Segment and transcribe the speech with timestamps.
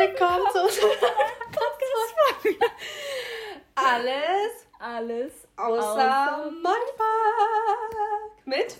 [0.00, 0.90] willkommen zu unserem
[1.52, 2.14] Podcast.
[3.74, 7.90] Alles, Alles außer, außer Mindfuck.
[8.46, 8.78] Mit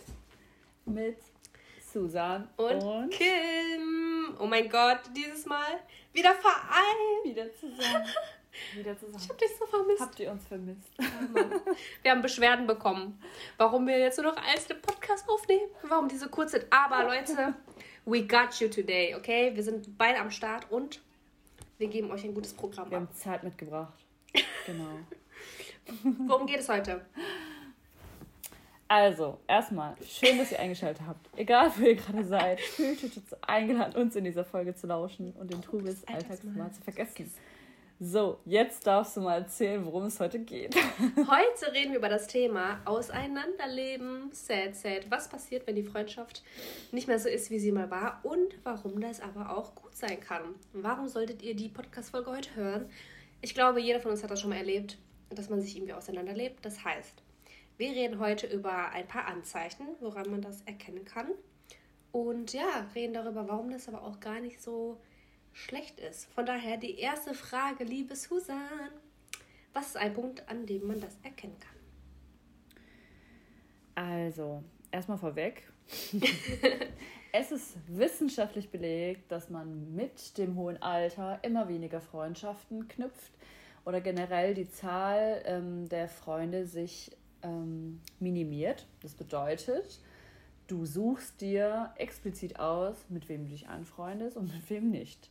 [0.87, 1.19] mit
[1.93, 4.35] Susan und, und, Kim.
[4.39, 5.81] Oh mein Gott, dieses Mal
[6.15, 7.25] wieder vereint.
[7.25, 8.07] wieder zusammen.
[8.75, 9.23] Wieder zusammen.
[9.23, 10.01] Ich hab dich so vermisst.
[10.01, 10.91] Habt ihr uns vermisst?
[12.03, 13.23] Wir haben Beschwerden bekommen,
[13.59, 16.67] warum wir jetzt nur noch einzelne Podcasts aufnehmen, warum die so kurz sind.
[16.69, 17.55] Aber Leute,
[18.07, 19.53] we got you today, okay?
[19.55, 21.01] Wir sind beide am Start und
[21.81, 23.05] wir geben euch ein gutes Programm Wir ab.
[23.09, 23.95] haben Zeit mitgebracht.
[24.67, 25.01] Genau.
[26.29, 27.05] Worum geht es heute?
[28.87, 31.27] Also, erstmal, schön, dass ihr eingeschaltet habt.
[31.37, 35.33] Egal, wo ihr gerade seid, fühlt euch jetzt eingeladen, uns in dieser Folge zu lauschen
[35.33, 37.33] und den Trubel des Alltags mal zu vergessen.
[38.03, 40.75] So, jetzt darfst du mal erzählen, worum es heute geht.
[41.17, 45.11] Heute reden wir über das Thema Auseinanderleben, sad, sad.
[45.11, 46.43] Was passiert, wenn die Freundschaft
[46.93, 50.19] nicht mehr so ist, wie sie mal war und warum das aber auch gut sein
[50.19, 50.55] kann.
[50.73, 52.89] Warum solltet ihr die Podcast-Folge heute hören?
[53.43, 54.97] Ich glaube, jeder von uns hat das schon mal erlebt,
[55.29, 56.65] dass man sich irgendwie auseinanderlebt.
[56.65, 57.23] Das heißt,
[57.77, 61.27] wir reden heute über ein paar Anzeichen, woran man das erkennen kann.
[62.13, 64.99] Und ja, reden darüber, warum das aber auch gar nicht so
[65.53, 66.27] schlecht ist.
[66.33, 68.91] Von daher die erste Frage, liebe Susan.
[69.73, 71.71] Was ist ein Punkt, an dem man das erkennen kann?
[73.95, 75.71] Also, erstmal vorweg.
[77.33, 83.33] es ist wissenschaftlich belegt, dass man mit dem hohen Alter immer weniger Freundschaften knüpft
[83.85, 88.87] oder generell die Zahl ähm, der Freunde sich ähm, minimiert.
[89.03, 90.01] Das bedeutet,
[90.67, 95.31] du suchst dir explizit aus, mit wem du dich anfreundest und mit wem nicht.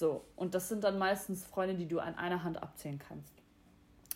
[0.00, 3.34] So, und das sind dann meistens Freunde, die du an einer Hand abzählen kannst.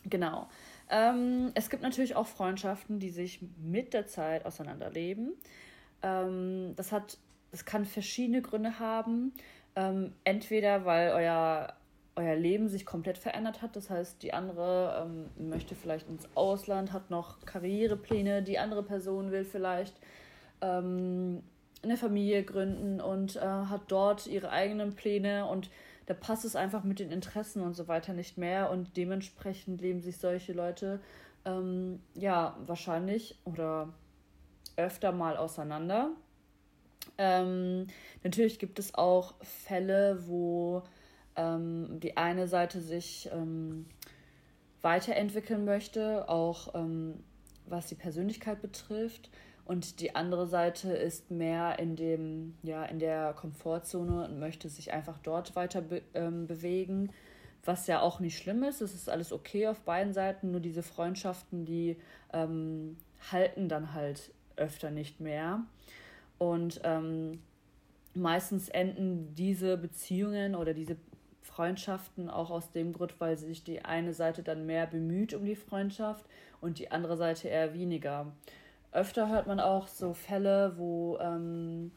[0.06, 0.48] Genau.
[0.88, 5.34] Ähm, es gibt natürlich auch Freundschaften, die sich mit der Zeit auseinanderleben.
[6.00, 7.18] Ähm, das hat,
[7.50, 9.34] das kann verschiedene Gründe haben.
[9.76, 11.74] Ähm, entweder weil euer,
[12.16, 13.76] euer Leben sich komplett verändert hat.
[13.76, 18.42] Das heißt, die andere ähm, möchte vielleicht ins Ausland, hat noch Karrierepläne.
[18.42, 20.00] Die andere Person will vielleicht
[20.62, 21.42] ähm,
[21.84, 25.70] eine Familie gründen und äh, hat dort ihre eigenen Pläne und
[26.06, 30.00] da passt es einfach mit den Interessen und so weiter nicht mehr und dementsprechend leben
[30.00, 31.00] sich solche Leute
[31.44, 33.94] ähm, ja wahrscheinlich oder
[34.76, 36.10] öfter mal auseinander.
[37.18, 37.86] Ähm,
[38.22, 40.82] natürlich gibt es auch Fälle, wo
[41.36, 43.86] ähm, die eine Seite sich ähm,
[44.82, 47.22] weiterentwickeln möchte, auch ähm,
[47.66, 49.30] was die Persönlichkeit betrifft.
[49.64, 54.92] Und die andere Seite ist mehr in dem, ja, in der Komfortzone und möchte sich
[54.92, 57.10] einfach dort weiter be ähm, bewegen.
[57.64, 58.82] Was ja auch nicht schlimm ist.
[58.82, 60.50] Es ist alles okay auf beiden Seiten.
[60.50, 61.96] Nur diese Freundschaften, die
[62.34, 62.98] ähm,
[63.32, 65.62] halten dann halt öfter nicht mehr.
[66.36, 67.40] Und ähm,
[68.12, 70.96] meistens enden diese Beziehungen oder diese
[71.40, 75.56] Freundschaften auch aus dem Grund, weil sich die eine Seite dann mehr bemüht um die
[75.56, 76.24] Freundschaft
[76.60, 78.32] und die andere Seite eher weniger
[78.94, 81.90] öfter hört man auch so Fälle, wo ähm,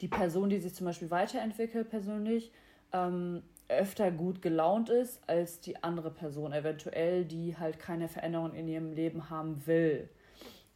[0.00, 2.52] die Person, die sich zum Beispiel weiterentwickelt persönlich,
[2.92, 8.68] ähm, öfter gut gelaunt ist als die andere Person, eventuell, die halt keine Veränderung in
[8.68, 10.10] ihrem Leben haben will.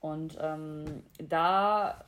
[0.00, 2.04] Und ähm, da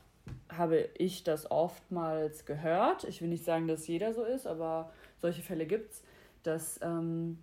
[0.49, 3.03] habe ich das oftmals gehört.
[3.03, 6.03] Ich will nicht sagen, dass jeder so ist, aber solche Fälle gibt es,
[6.43, 7.37] dass ähm,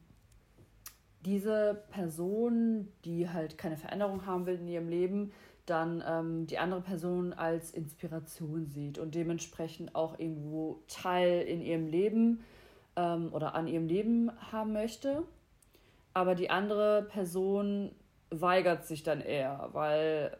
[1.24, 5.32] diese Person, die halt keine Veränderung haben will in ihrem Leben,
[5.70, 11.86] dann ähm, die andere Person als Inspiration sieht und dementsprechend auch irgendwo Teil in ihrem
[11.86, 12.44] Leben
[12.96, 15.22] ähm, oder an ihrem Leben haben möchte.
[16.14, 17.92] Aber die andere Person
[18.30, 20.36] weigert sich dann eher, weil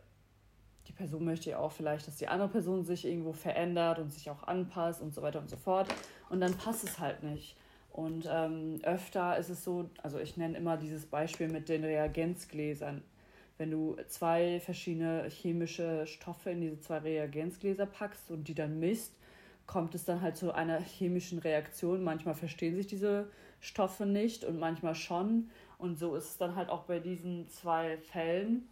[0.89, 4.31] die Person möchte ja auch vielleicht, dass die andere Person sich irgendwo verändert und sich
[4.31, 5.89] auch anpasst und so weiter und so fort.
[6.31, 7.57] Und dann passt es halt nicht.
[7.93, 13.03] Und ähm, öfter ist es so, also ich nenne immer dieses Beispiel mit den Reagenzgläsern
[13.59, 19.15] wenn du zwei verschiedene chemische Stoffe in diese zwei Reagenzgläser packst und die dann misst,
[19.67, 22.03] kommt es dann halt zu einer chemischen Reaktion.
[22.03, 25.51] Manchmal verstehen sich diese Stoffe nicht und manchmal schon.
[25.77, 28.67] Und so ist es dann halt auch bei diesen zwei Fällen.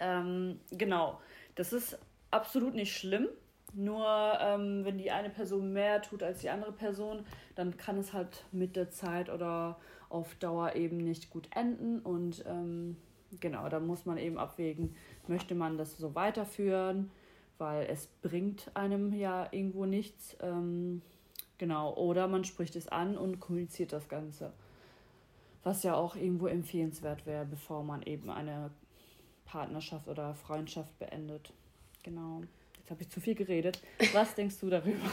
[0.00, 1.20] Ähm, genau,
[1.54, 1.98] das ist
[2.30, 3.28] absolut nicht schlimm.
[3.72, 4.04] Nur
[4.40, 7.24] ähm, wenn die eine Person mehr tut als die andere Person,
[7.54, 12.00] dann kann es halt mit der Zeit oder auf Dauer eben nicht gut enden.
[12.00, 12.96] Und ähm,
[13.38, 14.96] genau, da muss man eben abwägen,
[15.28, 17.10] möchte man das so weiterführen,
[17.58, 20.36] weil es bringt einem ja irgendwo nichts.
[20.40, 21.02] Ähm,
[21.58, 24.52] genau, oder man spricht es an und kommuniziert das Ganze.
[25.62, 28.70] Was ja auch irgendwo empfehlenswert wäre, bevor man eben eine
[29.44, 31.52] Partnerschaft oder Freundschaft beendet.
[32.02, 32.42] Genau.
[32.78, 33.80] Jetzt habe ich zu viel geredet.
[34.12, 34.98] Was denkst du darüber?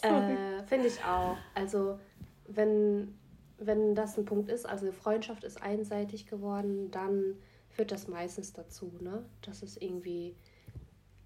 [0.00, 1.36] Äh, Finde ich auch.
[1.56, 1.98] Also
[2.46, 3.18] wenn,
[3.58, 7.36] wenn das ein Punkt ist, also Freundschaft ist einseitig geworden, dann
[7.68, 9.24] führt das meistens dazu, ne?
[9.42, 10.34] dass es irgendwie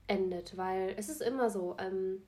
[0.06, 0.56] endet.
[0.56, 2.23] Weil es ist immer so, ähm,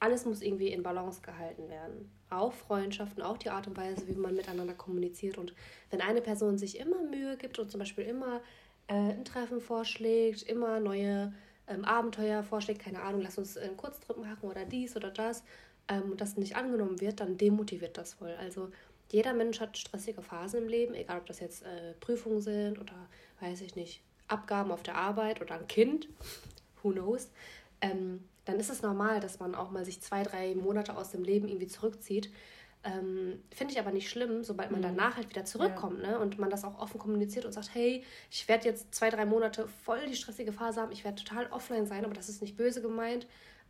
[0.00, 2.10] alles muss irgendwie in Balance gehalten werden.
[2.28, 5.38] Auch Freundschaften, auch die Art und Weise, wie man miteinander kommuniziert.
[5.38, 5.54] Und
[5.90, 8.40] wenn eine Person sich immer Mühe gibt und zum Beispiel immer
[8.88, 11.32] äh, ein Treffen vorschlägt, immer neue
[11.68, 15.44] ähm, Abenteuer vorschlägt, keine Ahnung, lass uns einen Kurztrip machen oder dies oder das,
[15.88, 18.34] ähm, und das nicht angenommen wird, dann demotiviert das voll.
[18.38, 18.70] Also
[19.12, 22.94] jeder Mensch hat stressige Phasen im Leben, egal ob das jetzt äh, Prüfungen sind oder,
[23.40, 26.08] weiß ich nicht, Abgaben auf der Arbeit oder ein Kind,
[26.82, 27.30] who knows.
[27.82, 31.24] Ähm, dann ist es normal, dass man auch mal sich zwei, drei Monate aus dem
[31.24, 32.32] Leben irgendwie zurückzieht.
[32.84, 34.84] Ähm, Finde ich aber nicht schlimm, sobald man mhm.
[34.84, 36.12] danach halt wieder zurückkommt ja.
[36.12, 36.18] ne?
[36.18, 39.68] und man das auch offen kommuniziert und sagt, hey, ich werde jetzt zwei, drei Monate
[39.84, 42.80] voll die stressige Phase haben, ich werde total offline sein, aber das ist nicht böse
[42.80, 43.26] gemeint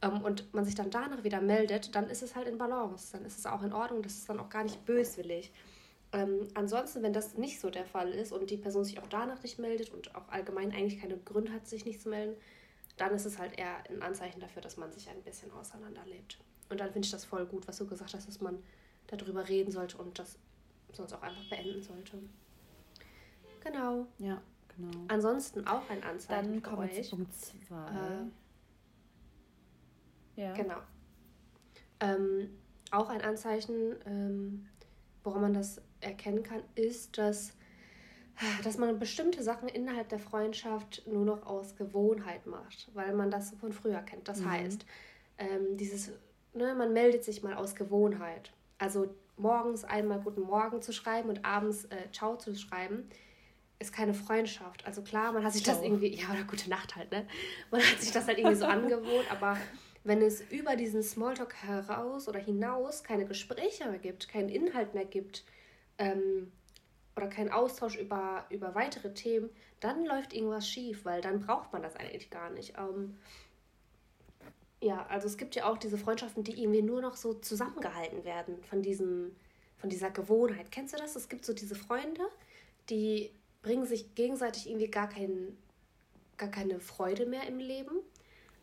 [0.08, 3.38] und man sich dann danach wieder meldet, dann ist es halt in Balance, dann ist
[3.38, 5.52] es auch in Ordnung, das ist dann auch gar nicht böswillig.
[6.12, 9.42] Ähm, ansonsten, wenn das nicht so der Fall ist und die Person sich auch danach
[9.42, 12.36] nicht meldet und auch allgemein eigentlich keine Gründe hat, sich nicht zu melden,
[12.96, 16.38] dann ist es halt eher ein Anzeichen dafür, dass man sich ein bisschen auseinanderlebt.
[16.68, 18.62] Und dann finde ich das voll gut, was du gesagt hast, dass man
[19.06, 20.38] darüber reden sollte und das
[20.92, 22.18] sonst auch einfach beenden sollte.
[23.64, 24.06] Genau.
[24.18, 24.42] Ja,
[24.76, 25.04] genau.
[25.08, 26.52] Ansonsten auch ein Anzeichen.
[26.52, 27.74] Dann kommen wir zu Punkt 2.
[27.74, 28.24] Äh,
[30.36, 30.52] ja.
[30.54, 30.78] Genau.
[32.00, 32.50] Ähm,
[32.90, 34.68] auch ein Anzeichen, ähm,
[35.24, 37.54] woran man das erkennen kann, ist, dass
[38.64, 43.54] dass man bestimmte Sachen innerhalb der Freundschaft nur noch aus Gewohnheit macht, weil man das
[43.60, 44.28] von früher kennt.
[44.28, 44.50] Das mhm.
[44.50, 44.86] heißt,
[45.38, 46.10] ähm, dieses,
[46.52, 48.52] ne, man meldet sich mal aus Gewohnheit.
[48.78, 53.08] Also morgens einmal Guten Morgen zu schreiben und abends äh, Ciao zu schreiben,
[53.78, 54.86] ist keine Freundschaft.
[54.86, 55.76] Also klar, man hat sich Ciao.
[55.76, 57.26] das irgendwie, ja, oder gute Nacht halt, ne?
[57.70, 59.56] Man hat sich das halt irgendwie so angewohnt, aber
[60.04, 65.04] wenn es über diesen Smalltalk heraus oder hinaus keine Gespräche mehr gibt, keinen Inhalt mehr
[65.04, 65.44] gibt,
[65.98, 66.50] ähm,
[67.16, 69.50] oder kein Austausch über, über weitere Themen,
[69.80, 72.74] dann läuft irgendwas schief, weil dann braucht man das eigentlich gar nicht.
[72.78, 73.18] Ähm,
[74.80, 78.62] ja, also es gibt ja auch diese Freundschaften, die irgendwie nur noch so zusammengehalten werden
[78.64, 79.36] von diesem,
[79.76, 80.72] von dieser Gewohnheit.
[80.72, 81.16] Kennst du das?
[81.16, 82.22] Es gibt so diese Freunde,
[82.88, 83.30] die
[83.62, 85.56] bringen sich gegenseitig irgendwie gar, kein,
[86.36, 87.92] gar keine Freude mehr im Leben.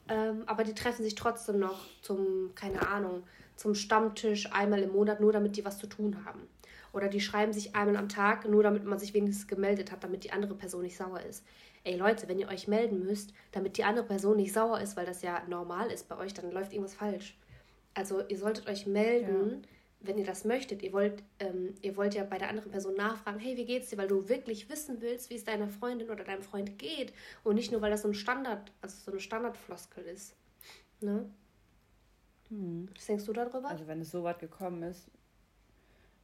[0.10, 3.24] Ähm, aber die treffen sich trotzdem noch zum, keine Ahnung,
[3.56, 6.48] zum Stammtisch einmal im Monat, nur damit die was zu tun haben.
[6.92, 10.24] Oder die schreiben sich einmal am Tag, nur damit man sich wenigstens gemeldet hat, damit
[10.24, 11.46] die andere Person nicht sauer ist.
[11.84, 15.06] Ey Leute, wenn ihr euch melden müsst, damit die andere Person nicht sauer ist, weil
[15.06, 17.38] das ja normal ist bei euch, dann läuft irgendwas falsch.
[17.94, 19.68] Also ihr solltet euch melden, ja.
[20.02, 20.82] Wenn ihr das möchtet.
[20.82, 23.98] Ihr wollt, ähm, ihr wollt ja bei der anderen Person nachfragen, hey, wie geht's dir?
[23.98, 27.14] Weil du wirklich wissen willst, wie es deiner Freundin oder deinem Freund geht.
[27.44, 30.36] Und nicht nur, weil das so ein Standard, also so eine Standardfloskel ist.
[31.02, 31.30] Ne?
[32.50, 32.88] Hm.
[32.96, 33.70] Was denkst du darüber?
[33.70, 35.12] Also wenn es so weit gekommen ist,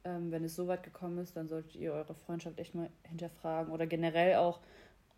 [0.04, 3.72] ähm, wenn es so weit gekommen ist, dann solltet ihr eure Freundschaft echt mal hinterfragen
[3.72, 4.60] oder generell auch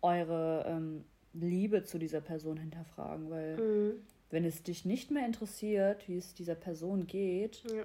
[0.01, 3.93] eure ähm, Liebe zu dieser Person hinterfragen, weil mhm.
[4.29, 7.83] wenn es dich nicht mehr interessiert, wie es dieser Person geht, ja.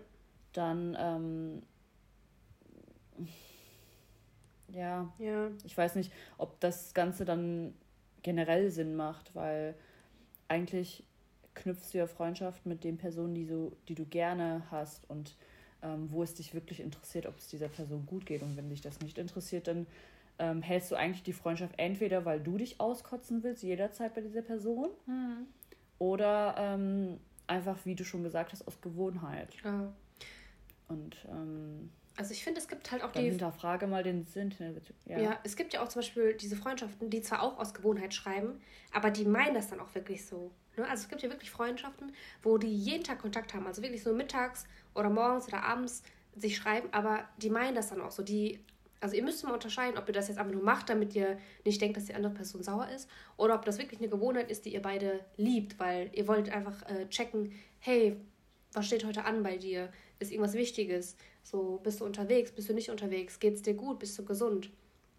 [0.56, 1.62] Dann ähm,
[4.68, 7.74] ja, ja, ich weiß nicht, ob das Ganze dann
[8.22, 9.74] generell Sinn macht, weil
[10.48, 11.04] eigentlich
[11.54, 15.36] knüpfst du ja Freundschaft mit den Personen, die, so, die du gerne hast und
[15.82, 18.42] ähm, wo es dich wirklich interessiert, ob es dieser Person gut geht.
[18.42, 19.86] Und wenn dich das nicht interessiert, dann
[20.38, 24.42] ähm, hältst du eigentlich die Freundschaft entweder, weil du dich auskotzen willst, jederzeit bei dieser
[24.42, 25.46] Person, mhm.
[25.98, 29.54] oder ähm, einfach, wie du schon gesagt hast, aus Gewohnheit.
[29.62, 29.92] Ja.
[30.94, 33.22] Und ähm, also ich finde, es gibt halt auch die.
[33.22, 34.54] Hinterfrage mal den Sinn.
[35.06, 35.18] Ja.
[35.18, 38.60] ja, es gibt ja auch zum Beispiel diese Freundschaften, die zwar auch aus Gewohnheit schreiben,
[38.92, 40.52] aber die meinen das dann auch wirklich so.
[40.76, 40.88] Ne?
[40.88, 44.12] Also es gibt ja wirklich Freundschaften, wo die jeden Tag Kontakt haben, also wirklich so
[44.12, 46.02] mittags oder morgens oder abends
[46.36, 48.22] sich schreiben, aber die meinen das dann auch so.
[48.22, 48.60] Die,
[49.00, 51.80] also ihr müsst mal unterscheiden, ob ihr das jetzt einfach nur macht, damit ihr nicht
[51.80, 54.74] denkt, dass die andere Person sauer ist, oder ob das wirklich eine Gewohnheit ist, die
[54.74, 58.16] ihr beide liebt, weil ihr wollt einfach äh, checken, hey,
[58.74, 59.90] was steht heute an bei dir?
[60.18, 61.16] Ist irgendwas Wichtiges?
[61.42, 63.38] So, bist du unterwegs, bist du nicht unterwegs?
[63.38, 64.00] Geht es dir gut?
[64.00, 64.70] Bist du gesund?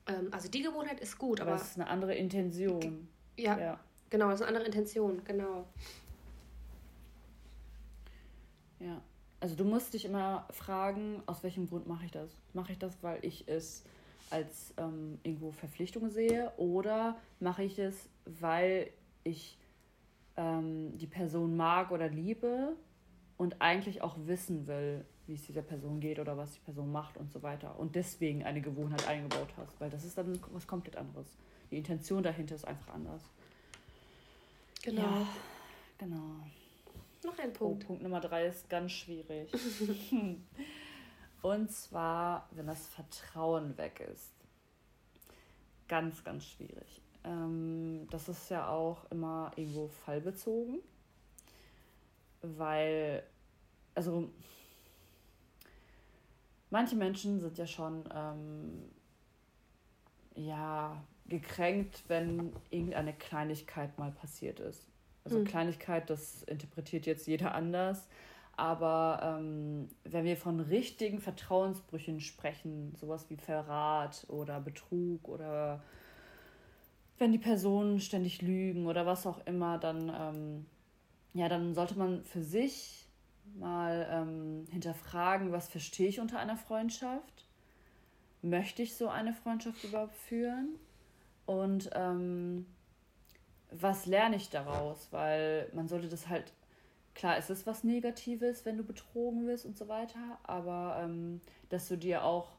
[0.08, 1.54] Ähm, also die Gewohnheit ist gut, aber.
[1.54, 3.08] aber es ist eine andere Intention.
[3.38, 5.68] Ja, ja, genau, das ist eine andere Intention, genau.
[8.80, 9.02] Ja.
[9.40, 12.32] Also du musst dich immer fragen, aus welchem Grund mache ich das?
[12.54, 13.84] Mache ich das, weil ich es
[14.32, 18.90] als ähm, irgendwo Verpflichtung sehe oder mache ich es, weil
[19.24, 19.58] ich
[20.36, 22.76] ähm, die Person mag oder liebe
[23.38, 27.18] und eigentlich auch wissen will, wie es dieser Person geht oder was die Person macht
[27.18, 30.96] und so weiter und deswegen eine Gewohnheit eingebaut hast, weil das ist dann was komplett
[30.96, 31.28] anderes.
[31.72, 33.24] Die Intention dahinter ist einfach anders.
[34.84, 35.02] Genau.
[35.02, 35.28] Ja,
[35.98, 36.36] genau.
[37.24, 37.84] Noch ein Punkt.
[37.84, 39.52] Oh, Punkt Nummer drei ist ganz schwierig.
[41.42, 44.34] Und zwar, wenn das Vertrauen weg ist.
[45.88, 47.02] Ganz, ganz schwierig.
[47.24, 50.80] Ähm, das ist ja auch immer irgendwo fallbezogen,
[52.58, 53.24] weil,
[53.94, 54.30] also,
[56.70, 58.92] manche Menschen sind ja schon, ähm,
[60.36, 64.88] ja, gekränkt, wenn irgendeine Kleinigkeit mal passiert ist.
[65.24, 65.46] Also mhm.
[65.46, 68.08] Kleinigkeit, das interpretiert jetzt jeder anders.
[68.58, 75.84] Aber ähm, wenn wir von richtigen Vertrauensbrüchen sprechen, sowas wie Verrat oder Betrug oder
[77.18, 80.66] wenn die Personen ständig lügen oder was auch immer, dann, ähm,
[81.36, 83.06] ja, dann sollte man für sich
[83.60, 87.46] mal ähm, hinterfragen, was verstehe ich unter einer Freundschaft?
[88.42, 90.80] Möchte ich so eine Freundschaft überhaupt führen?
[91.46, 92.66] Und ähm,
[93.70, 95.10] was lerne ich daraus?
[95.12, 96.54] Weil man sollte das halt,
[97.16, 101.90] klar, es ist was Negatives, wenn du betrogen wirst und so weiter, aber ähm, dass
[101.90, 102.55] du dir auch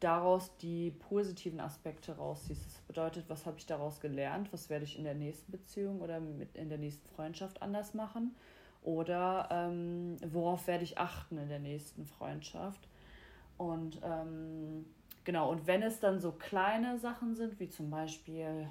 [0.00, 2.64] daraus die positiven Aspekte rausziehst.
[2.64, 4.52] Das bedeutet, was habe ich daraus gelernt?
[4.52, 8.34] Was werde ich in der nächsten Beziehung oder mit in der nächsten Freundschaft anders machen?
[8.82, 12.88] Oder ähm, worauf werde ich achten in der nächsten Freundschaft?
[13.58, 14.86] Und ähm,
[15.24, 18.68] genau, und wenn es dann so kleine Sachen sind, wie zum Beispiel,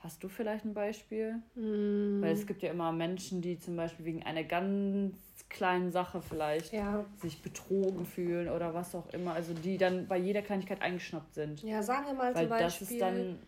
[0.00, 1.42] Hast du vielleicht ein Beispiel?
[1.54, 2.22] Mm.
[2.22, 5.16] Weil es gibt ja immer Menschen, die zum Beispiel wegen einer ganz
[5.48, 7.04] kleinen Sache vielleicht ja.
[7.16, 9.32] sich betrogen fühlen oder was auch immer.
[9.32, 11.62] Also die dann bei jeder Kleinigkeit eingeschnappt sind.
[11.62, 13.38] Ja, sagen wir mal Weil zum Beispiel, das ist dann,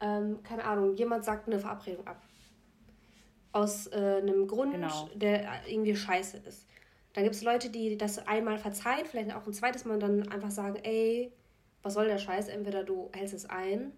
[0.00, 2.22] ähm, keine Ahnung, jemand sagt eine Verabredung ab.
[3.52, 5.10] Aus äh, einem Grund, genau.
[5.14, 6.66] der irgendwie scheiße ist.
[7.12, 10.28] Dann gibt es Leute, die das einmal verzeihen, vielleicht auch ein zweites Mal und dann
[10.28, 11.32] einfach sagen, ey,
[11.82, 12.48] was soll der Scheiß?
[12.48, 13.92] Entweder du hältst es ein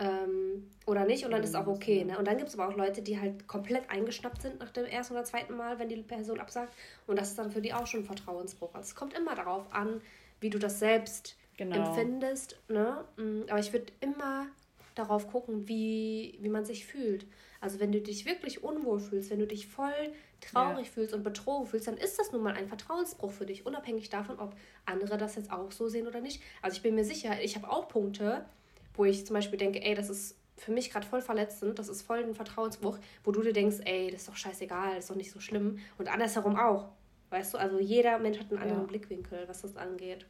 [0.00, 2.04] ähm, oder nicht und dann ist auch okay.
[2.04, 2.18] Ne?
[2.18, 5.14] Und dann gibt es aber auch Leute, die halt komplett eingeschnappt sind nach dem ersten
[5.14, 6.74] oder zweiten Mal, wenn die Person absagt.
[7.06, 8.74] Und das ist dann für die auch schon ein Vertrauensbruch.
[8.74, 10.00] Also es kommt immer darauf an,
[10.40, 11.76] wie du das selbst genau.
[11.76, 12.56] empfindest.
[12.68, 13.04] Ne?
[13.16, 14.46] Mm, aber ich würde immer
[14.94, 17.26] darauf gucken, wie, wie man sich fühlt.
[17.60, 19.92] Also wenn du dich wirklich unwohl fühlst, wenn du dich voll
[20.40, 20.92] traurig ja.
[20.92, 24.38] fühlst und betrogen fühlst, dann ist das nun mal ein Vertrauensbruch für dich, unabhängig davon,
[24.38, 26.42] ob andere das jetzt auch so sehen oder nicht.
[26.62, 28.46] Also ich bin mir sicher, ich habe auch Punkte,
[28.94, 32.02] wo ich zum Beispiel denke, ey, das ist für mich gerade voll verletzend, das ist
[32.02, 35.16] voll ein Vertrauensbruch, wo du dir denkst, ey, das ist doch scheißegal, das ist doch
[35.16, 35.78] nicht so schlimm.
[35.98, 36.88] Und andersherum auch.
[37.30, 38.86] Weißt du, also jeder Mensch hat einen anderen ja.
[38.88, 40.26] Blickwinkel, was das angeht.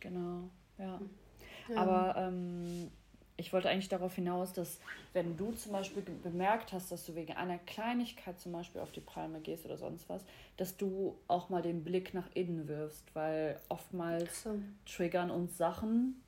[0.00, 1.00] Genau, ja.
[1.68, 1.76] ja.
[1.76, 2.90] Aber ähm,
[3.36, 4.78] ich wollte eigentlich darauf hinaus, dass
[5.12, 9.00] wenn du zum Beispiel bemerkt hast, dass du wegen einer Kleinigkeit zum Beispiel auf die
[9.00, 10.22] Palme gehst oder sonst was,
[10.58, 14.58] dass du auch mal den Blick nach innen wirfst, weil oftmals so.
[14.86, 16.21] triggern uns Sachen,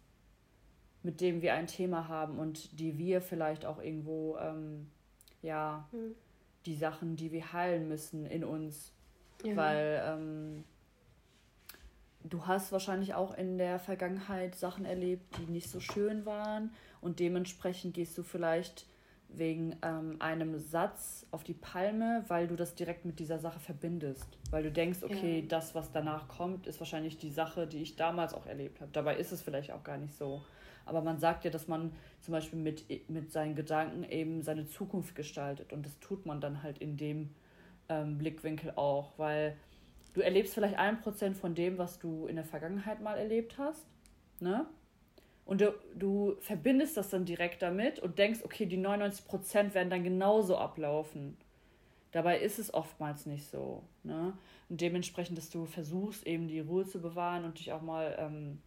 [1.05, 4.91] mit dem wir ein Thema haben und die wir vielleicht auch irgendwo, ähm,
[5.43, 6.15] ja, hm.
[6.67, 8.93] die Sachen, die wir heilen müssen in uns.
[9.45, 9.55] Ja.
[9.57, 10.65] Weil ähm,
[12.25, 17.21] du hast wahrscheinlich auch in der Vergangenheit Sachen erlebt, die nicht so schön waren und
[17.21, 18.87] dementsprechend gehst du vielleicht
[19.29, 24.27] wegen ähm, einem Satz auf die Palme, weil du das direkt mit dieser Sache verbindest.
[24.51, 25.47] Weil du denkst, okay, ja.
[25.49, 28.91] das, was danach kommt, ist wahrscheinlich die Sache, die ich damals auch erlebt habe.
[28.93, 30.43] Dabei ist es vielleicht auch gar nicht so.
[30.87, 35.14] Aber man sagt ja, dass man zum Beispiel mit, mit seinen Gedanken eben seine Zukunft
[35.14, 35.73] gestaltet.
[35.73, 37.31] Und das tut man dann halt in dem
[37.88, 39.57] ähm, Blickwinkel auch, weil
[40.12, 43.87] du erlebst vielleicht ein Prozent von dem, was du in der Vergangenheit mal erlebt hast.
[44.41, 44.67] Ne?
[45.45, 49.91] Und du, du verbindest das dann direkt damit und denkst, okay, die 99 Prozent werden
[49.91, 51.37] dann genauso ablaufen.
[52.12, 53.83] Dabei ist es oftmals nicht so.
[54.05, 54.33] Ne?
[54.69, 58.62] Und dementsprechend, dass du versuchst, eben die Ruhe zu bewahren und dich auch mal ähm,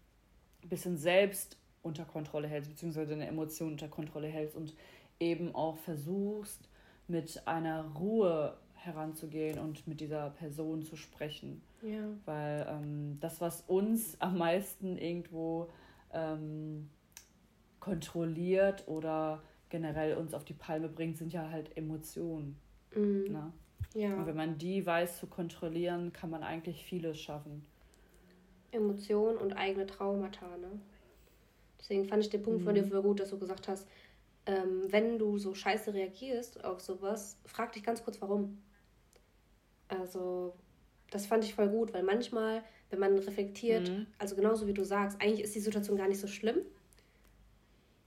[0.63, 1.57] ein bisschen selbst
[1.87, 4.75] unter Kontrolle hältst, beziehungsweise deine Emotionen unter Kontrolle hältst und
[5.19, 6.69] eben auch versuchst,
[7.07, 11.61] mit einer Ruhe heranzugehen und mit dieser Person zu sprechen.
[11.81, 12.03] Ja.
[12.25, 15.69] Weil ähm, das, was uns am meisten irgendwo
[16.13, 16.89] ähm,
[17.79, 22.57] kontrolliert oder generell uns auf die Palme bringt, sind ja halt Emotionen.
[22.95, 23.31] Mhm.
[23.31, 23.53] Ne?
[23.93, 24.15] Ja.
[24.15, 27.65] Und wenn man die weiß zu kontrollieren, kann man eigentlich vieles schaffen.
[28.71, 30.79] Emotionen und eigene Traumata, ne?
[31.79, 32.65] Deswegen fand ich den Punkt mhm.
[32.65, 33.01] von dir mhm.
[33.01, 33.87] gut, dass du gesagt hast,
[34.45, 38.61] ähm, wenn du so scheiße reagierst auf sowas, frag dich ganz kurz, warum.
[39.89, 40.53] Also,
[41.11, 44.07] das fand ich voll gut, weil manchmal, wenn man reflektiert, mhm.
[44.17, 46.57] also genauso wie du sagst, eigentlich ist die Situation gar nicht so schlimm.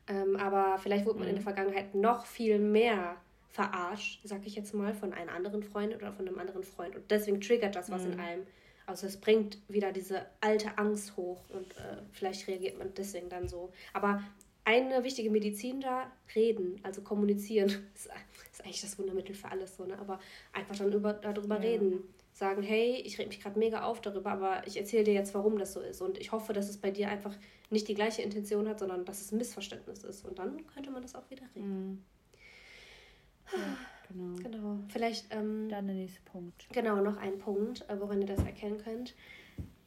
[0.09, 1.37] Ähm, aber vielleicht wurde man mhm.
[1.37, 1.55] in der mhm.
[1.55, 3.17] Vergangenheit noch viel mehr
[3.50, 6.97] verarscht, sag ich jetzt mal, von einem anderen Freund oder von einem anderen Freund.
[6.97, 8.21] Und deswegen triggert das was in mhm.
[8.21, 8.47] einem.
[8.90, 13.49] Also es bringt wieder diese alte Angst hoch und äh, vielleicht reagiert man deswegen dann
[13.49, 13.73] so.
[13.92, 14.23] Aber
[14.64, 18.11] eine wichtige Medizin da, reden, also kommunizieren, ist,
[18.52, 19.99] ist eigentlich das Wundermittel für alles so, ne?
[19.99, 20.18] Aber
[20.52, 21.62] einfach dann über, darüber ja.
[21.62, 25.35] reden, sagen, hey, ich reg mich gerade mega auf darüber, aber ich erzähle dir jetzt,
[25.35, 26.00] warum das so ist.
[26.00, 27.35] Und ich hoffe, dass es bei dir einfach
[27.70, 30.25] nicht die gleiche Intention hat, sondern dass es ein Missverständnis ist.
[30.25, 31.90] Und dann könnte man das auch wieder regeln.
[31.90, 32.04] Mhm.
[33.52, 33.59] Ja,
[34.12, 34.35] genau.
[34.43, 34.79] Genau.
[34.88, 35.26] Vielleicht.
[35.35, 36.67] Ähm, dann der nächste Punkt.
[36.73, 39.14] Genau, noch ein Punkt, äh, woran ihr das erkennen könnt.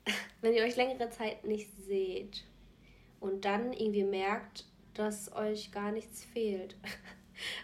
[0.42, 2.44] Wenn ihr euch längere Zeit nicht seht
[3.20, 6.76] und dann irgendwie merkt, dass euch gar nichts fehlt.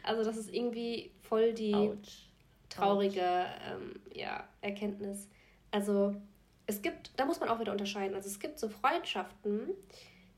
[0.02, 1.96] Also, das ist irgendwie voll die Ouch.
[2.70, 5.30] traurige ähm, ja, Erkenntnis.
[5.70, 6.16] Also,
[6.66, 8.16] es gibt, da muss man auch wieder unterscheiden.
[8.16, 9.70] Also, es gibt so Freundschaften,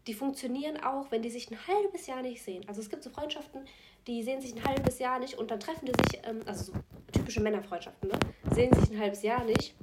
[0.07, 2.63] die funktionieren auch, wenn die sich ein halbes Jahr nicht sehen.
[2.67, 3.61] Also, es gibt so Freundschaften,
[4.07, 6.79] die sehen sich ein halbes Jahr nicht und dann treffen die sich, ähm, also so
[7.11, 8.19] typische Männerfreundschaften, ne?
[8.51, 9.75] Sehen sich ein halbes Jahr nicht,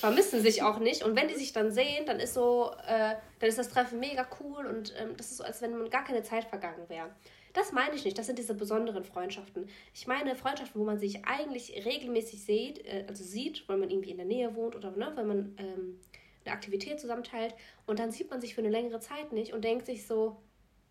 [0.00, 3.48] vermissen sich auch nicht und wenn die sich dann sehen, dann ist so, äh, dann
[3.48, 6.22] ist das Treffen mega cool und ähm, das ist so, als wenn man gar keine
[6.22, 7.10] Zeit vergangen wäre.
[7.52, 9.68] Das meine ich nicht, das sind diese besonderen Freundschaften.
[9.94, 14.10] Ich meine Freundschaften, wo man sich eigentlich regelmäßig sieht, äh, also sieht, weil man irgendwie
[14.10, 16.00] in der Nähe wohnt oder ne, weil man ähm,
[16.46, 17.54] eine Aktivität zusammenteilt
[17.86, 20.36] und dann sieht man sich für eine längere Zeit nicht und denkt sich so,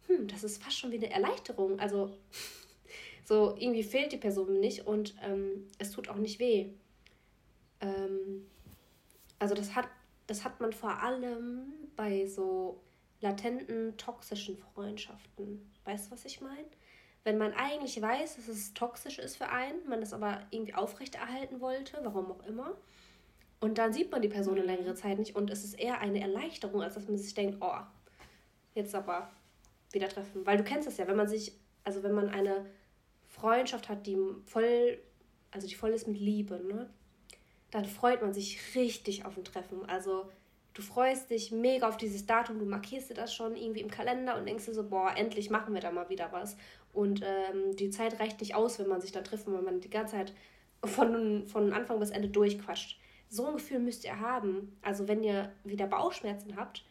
[0.08, 1.80] hm, das ist fast schon wie eine Erleichterung.
[1.80, 2.16] Also
[3.26, 6.70] so, irgendwie fehlt die Person nicht und ähm, es tut auch nicht weh.
[7.82, 8.46] Ähm,
[9.40, 9.88] also das hat,
[10.28, 12.82] das hat man vor allem bei so
[13.22, 15.72] latenten, toxischen Freundschaften.
[15.84, 16.68] Weißt du, was ich meine?
[17.24, 21.60] Wenn man eigentlich weiß, dass es toxisch ist für einen, man das aber irgendwie aufrechterhalten
[21.60, 22.78] wollte, warum auch immer,
[23.60, 26.22] und dann sieht man die Person eine längere Zeit nicht und es ist eher eine
[26.22, 27.78] Erleichterung, als dass man sich denkt, oh,
[28.74, 29.30] jetzt aber
[29.92, 30.46] wieder treffen.
[30.46, 32.66] Weil du kennst es ja, wenn man sich, also wenn man eine
[33.28, 35.00] Freundschaft hat, die voll,
[35.52, 36.90] also die voll ist mit Liebe, ne?
[37.72, 39.84] Dann freut man sich richtig auf ein Treffen.
[39.90, 40.30] Also
[40.74, 44.38] du freust dich mega auf dieses Datum, du markierst dir das schon irgendwie im Kalender
[44.38, 46.56] und denkst dir so, boah, endlich machen wir da mal wieder was.
[46.94, 49.90] Und ähm, die Zeit reicht nicht aus, wenn man sich dann trifft, weil man die
[49.90, 50.34] ganze Zeit
[50.84, 53.00] von, von Anfang bis Ende durchquatscht.
[53.30, 54.78] So ein Gefühl müsst ihr haben.
[54.82, 56.86] Also wenn ihr wieder Bauchschmerzen habt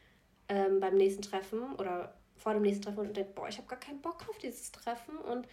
[0.49, 3.79] ähm, beim nächsten Treffen oder vor dem nächsten Treffen und denkt, boah, ich habe gar
[3.79, 5.47] keinen Bock auf dieses Treffen und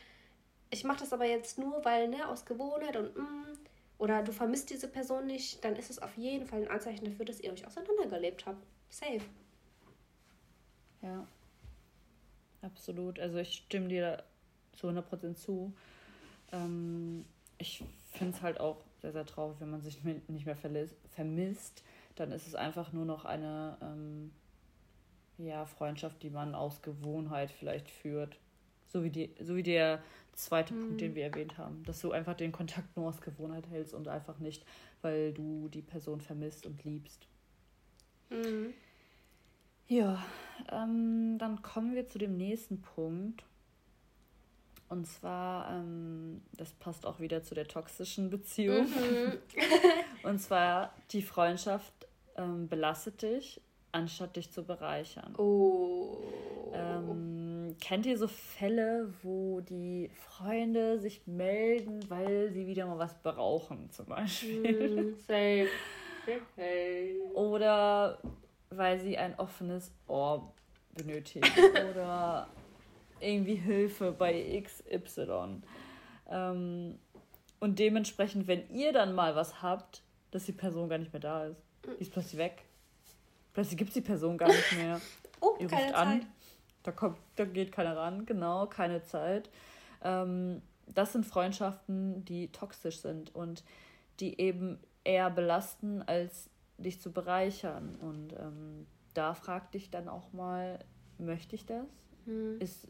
[0.69, 3.57] ich mache das aber jetzt nur, weil, ne, aus Gewohnheit und mm,
[3.97, 7.25] oder du vermisst diese Person nicht, dann ist es auf jeden Fall ein Anzeichen dafür,
[7.25, 8.65] dass ihr euch auseinandergelebt habt.
[8.89, 9.21] Safe.
[11.03, 11.27] Ja,
[12.61, 13.19] absolut.
[13.19, 14.23] Also ich stimme dir
[14.73, 15.71] zu 100% zu.
[16.51, 17.25] Ähm,
[17.57, 21.83] ich finde es halt auch sehr, sehr traurig, wenn man sich nicht mehr vermisst.
[22.15, 24.31] Dann ist es einfach nur noch eine ähm,
[25.37, 28.37] ja, Freundschaft, die man aus Gewohnheit vielleicht führt.
[28.87, 30.79] So wie, die, so wie der zweite mhm.
[30.81, 31.83] Punkt, den wir erwähnt haben.
[31.85, 34.65] Dass du einfach den Kontakt nur aus Gewohnheit hältst und einfach nicht,
[35.01, 37.25] weil du die Person vermisst und liebst.
[38.29, 38.73] Mhm.
[39.87, 40.23] Ja,
[40.71, 43.43] ähm, dann kommen wir zu dem nächsten Punkt.
[44.91, 48.87] Und zwar, ähm, das passt auch wieder zu der toxischen Beziehung.
[48.87, 49.37] Mhm.
[50.23, 51.93] und zwar, die Freundschaft
[52.35, 53.61] ähm, belastet dich,
[53.93, 55.33] anstatt dich zu bereichern.
[55.37, 56.17] Oh.
[56.73, 63.15] Ähm, kennt ihr so Fälle, wo die Freunde sich melden, weil sie wieder mal was
[63.23, 65.13] brauchen, zum Beispiel?
[65.13, 65.69] Mm, safe.
[67.33, 68.19] Oder
[68.69, 70.51] weil sie ein offenes Ohr
[70.95, 71.47] benötigen.
[71.91, 72.49] oder
[73.21, 75.61] irgendwie Hilfe bei XY.
[76.29, 76.99] Ähm,
[77.59, 81.45] und dementsprechend, wenn ihr dann mal was habt, dass die Person gar nicht mehr da
[81.45, 81.61] ist.
[81.85, 82.65] Die ist plötzlich weg.
[83.53, 84.99] Plötzlich gibt es die Person gar nicht mehr.
[85.41, 86.21] oh, ihr ruft an.
[86.21, 86.27] Zeit.
[86.83, 89.49] Da, kommt, da geht keiner ran, genau, keine Zeit.
[90.03, 93.63] Ähm, das sind Freundschaften, die toxisch sind und
[94.19, 97.95] die eben eher belasten, als dich zu bereichern.
[98.01, 100.79] Und ähm, da frag dich dann auch mal,
[101.17, 101.85] möchte ich das?
[102.25, 102.59] Hm.
[102.59, 102.87] Ist,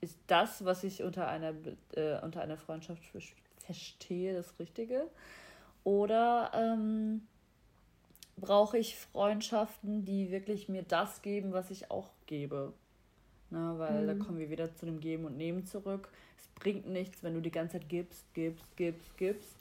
[0.00, 1.54] ist das, was ich unter einer,
[1.94, 3.02] äh, unter einer Freundschaft
[3.64, 5.08] verstehe, das Richtige?
[5.84, 7.22] Oder ähm,
[8.36, 12.72] brauche ich Freundschaften, die wirklich mir das geben, was ich auch gebe?
[13.50, 14.06] Ne, weil mhm.
[14.06, 16.10] da kommen wir wieder zu dem Geben und Nehmen zurück.
[16.36, 19.56] Es bringt nichts, wenn du die ganze Zeit gibst, gibst, gibst, gibst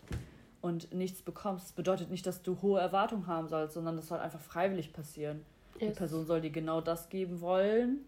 [0.62, 1.68] und nichts bekommst.
[1.68, 5.46] Das bedeutet nicht, dass du hohe Erwartungen haben sollst, sondern das soll einfach freiwillig passieren.
[5.80, 5.94] Yes.
[5.94, 8.00] Die Person soll dir genau das geben wollen,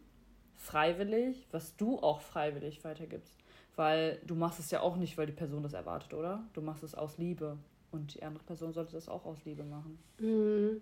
[0.59, 3.33] freiwillig, was du auch freiwillig weitergibst.
[3.75, 6.43] Weil du machst es ja auch nicht, weil die Person das erwartet, oder?
[6.53, 7.57] Du machst es aus Liebe.
[7.91, 9.97] Und die andere Person sollte das auch aus Liebe machen.
[10.19, 10.81] Mhm.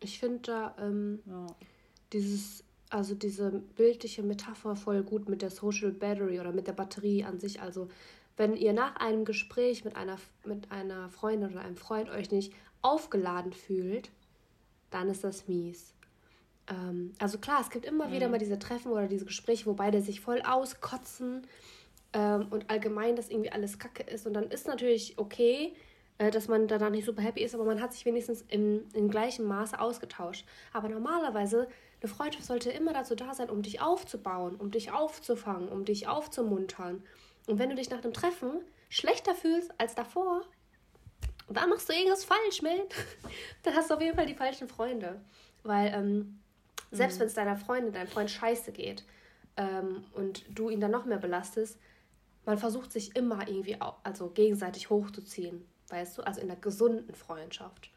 [0.00, 1.46] Ich finde da ähm, ja.
[2.12, 7.24] dieses also diese bildliche Metapher voll gut mit der Social Battery oder mit der Batterie
[7.24, 7.60] an sich.
[7.60, 7.88] Also
[8.36, 12.52] wenn ihr nach einem Gespräch mit einer, mit einer Freundin oder einem Freund euch nicht
[12.82, 14.10] aufgeladen fühlt,
[14.90, 15.94] dann ist das mies.
[16.68, 18.12] Ähm, also klar, es gibt immer mhm.
[18.12, 21.46] wieder mal diese Treffen oder diese Gespräche, wo beide sich voll auskotzen
[22.12, 24.26] ähm, und allgemein das irgendwie alles kacke ist.
[24.26, 25.74] Und dann ist natürlich okay,
[26.18, 29.10] äh, dass man danach nicht super happy ist, aber man hat sich wenigstens im, im
[29.10, 30.46] gleichen Maße ausgetauscht.
[30.72, 31.68] Aber normalerweise,
[32.00, 36.08] eine Freundschaft sollte immer dazu da sein, um dich aufzubauen, um dich aufzufangen, um dich
[36.08, 37.02] aufzumuntern.
[37.46, 40.42] Und wenn du dich nach dem Treffen schlechter fühlst als davor,
[41.48, 42.80] dann machst du irgendwas falsch, man.
[43.62, 45.20] dann hast du auf jeden Fall die falschen Freunde.
[45.62, 46.40] Weil ähm,
[46.90, 47.20] selbst mhm.
[47.20, 49.04] wenn es deiner Freundin, deinem Freund scheiße geht
[49.56, 51.78] ähm, und du ihn dann noch mehr belastest,
[52.44, 56.22] man versucht sich immer irgendwie also gegenseitig hochzuziehen, weißt du?
[56.22, 57.90] Also in einer gesunden Freundschaft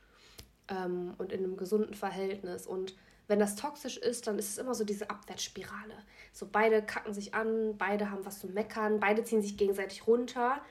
[0.69, 2.65] ähm, und in einem gesunden Verhältnis.
[2.65, 2.95] Und
[3.27, 5.93] wenn das toxisch ist, dann ist es immer so diese Abwärtsspirale.
[6.33, 10.61] So beide kacken sich an, beide haben was zu meckern, beide ziehen sich gegenseitig runter,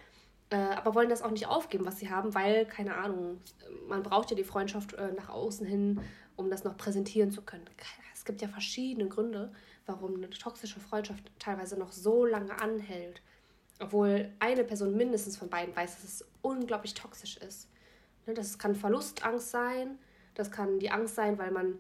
[0.51, 3.41] äh, aber wollen das auch nicht aufgeben, was sie haben, weil, keine Ahnung,
[3.87, 6.01] man braucht ja die Freundschaft äh, nach außen hin,
[6.37, 7.65] um das noch präsentieren zu können.
[8.15, 9.53] Es gibt ja verschiedene Gründe,
[9.87, 13.23] warum eine toxische Freundschaft teilweise noch so lange anhält.
[13.81, 17.69] Obwohl eine Person mindestens von beiden weiß, dass es unglaublich toxisch ist.
[18.27, 19.99] Ne, das kann Verlustangst sein,
[20.35, 21.79] das kann die Angst sein, weil man,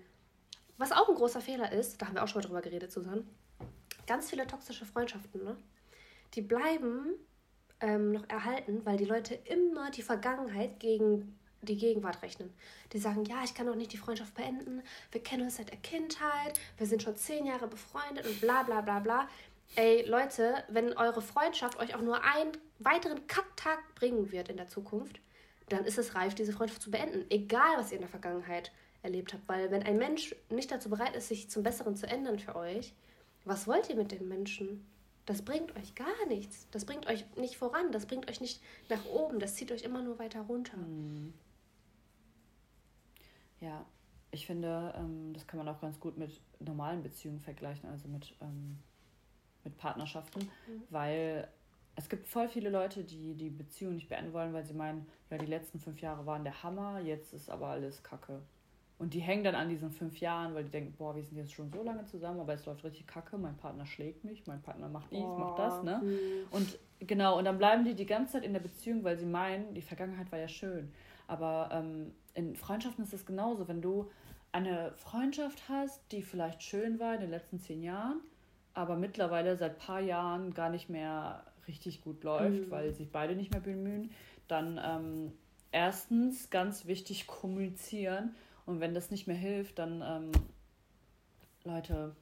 [0.77, 3.27] was auch ein großer Fehler ist, da haben wir auch schon mal drüber geredet, Susan,
[4.07, 5.57] ganz viele toxische Freundschaften, ne?
[6.35, 7.15] die bleiben
[7.81, 12.53] ähm, noch erhalten, weil die Leute immer die Vergangenheit gegen die Gegenwart rechnen.
[12.93, 15.79] Die sagen, ja, ich kann doch nicht die Freundschaft beenden, wir kennen uns seit der
[15.79, 19.29] Kindheit, wir sind schon zehn Jahre befreundet und bla bla bla bla.
[19.75, 24.69] Ey, Leute, wenn eure Freundschaft euch auch nur einen weiteren Kacktag bringen wird in der
[24.69, 25.21] Zukunft,
[25.69, 27.27] dann ist es reif, diese Freundschaft zu beenden.
[27.29, 29.49] Egal, was ihr in der Vergangenheit erlebt habt.
[29.49, 32.95] Weil wenn ein Mensch nicht dazu bereit ist, sich zum Besseren zu ändern für euch,
[33.45, 34.87] was wollt ihr mit dem Menschen?
[35.29, 36.67] Das bringt euch gar nichts.
[36.71, 37.93] Das bringt euch nicht voran.
[37.93, 39.39] Das bringt euch nicht nach oben.
[39.41, 40.79] Das zieht euch immer nur weiter runter.
[40.79, 41.35] Hm.
[43.61, 43.85] Ja,
[44.31, 48.35] ich finde, ähm, das kann man auch ganz gut mit normalen Beziehungen vergleichen, also mit,
[48.41, 48.79] ähm,
[49.65, 50.83] mit Partnerschaften, mhm.
[50.89, 51.47] weil
[51.95, 55.37] es gibt voll viele Leute, die die Beziehung nicht beenden wollen, weil sie meinen, ja,
[55.37, 58.41] die letzten fünf Jahre waren der Hammer, jetzt ist aber alles Kacke.
[58.99, 61.53] Und die hängen dann an diesen fünf Jahren, weil die denken, boah, wir sind jetzt
[61.53, 64.89] schon so lange zusammen, aber es läuft richtig kacke, mein Partner schlägt mich, mein Partner
[64.89, 65.39] macht dies, oh.
[65.39, 66.01] macht das, ne?
[66.03, 66.19] Mhm.
[66.51, 69.73] Und genau, und dann bleiben die die ganze Zeit in der Beziehung, weil sie meinen,
[69.75, 70.93] die Vergangenheit war ja schön.
[71.29, 74.11] Aber ähm, in Freundschaften ist es genauso, wenn du
[74.51, 78.21] eine Freundschaft hast, die vielleicht schön war in den letzten zehn Jahren,
[78.75, 82.71] aber mittlerweile seit ein paar Jahren gar nicht mehr richtig gut läuft, mhm.
[82.71, 84.11] weil sich beide nicht mehr bemühen,
[84.49, 85.33] dann ähm,
[85.71, 88.35] erstens ganz wichtig kommunizieren
[88.69, 90.31] und wenn das nicht mehr hilft, dann ähm,
[91.65, 92.15] Leute,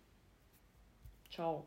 [1.29, 1.67] ciao.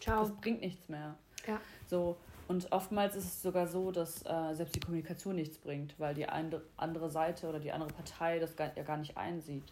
[0.00, 0.22] Ciao.
[0.22, 1.16] Das bringt nichts mehr.
[1.46, 1.60] Ja.
[1.88, 2.16] So,
[2.46, 6.28] und oftmals ist es sogar so, dass äh, selbst die Kommunikation nichts bringt, weil die
[6.28, 9.64] andere Seite oder die andere Partei das gar, ja gar nicht einsieht.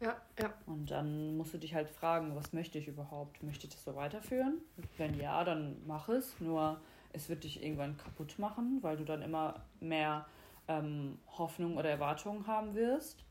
[0.00, 0.52] Ja, ja.
[0.64, 3.42] Und dann musst du dich halt fragen, was möchte ich überhaupt?
[3.42, 4.62] Möchte ich das so weiterführen?
[4.96, 6.34] Wenn ja, dann mach es.
[6.40, 6.80] Nur
[7.12, 10.26] es wird dich irgendwann kaputt machen, weil du dann immer mehr
[10.66, 13.22] ähm, Hoffnung oder Erwartungen haben wirst,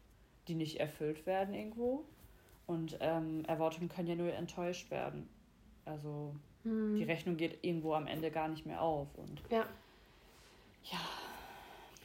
[0.47, 2.05] die nicht erfüllt werden irgendwo.
[2.67, 5.27] Und ähm, Erwartungen können ja nur enttäuscht werden.
[5.85, 6.95] Also hm.
[6.95, 9.07] die Rechnung geht irgendwo am Ende gar nicht mehr auf.
[9.15, 9.65] Und ja.
[10.83, 10.99] Ja.